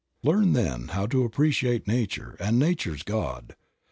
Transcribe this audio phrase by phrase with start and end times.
[0.23, 3.53] Learn then how to appreciate Nature and Nature's God.